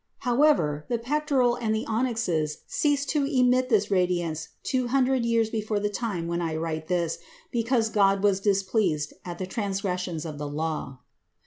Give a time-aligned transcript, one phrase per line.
[0.21, 5.79] However, the pectoral and the onyxes ceased to emit this radiance two hundred years before
[5.79, 7.19] the time when I write this,
[7.51, 11.01] because God was displeased at the transgressions of the Law.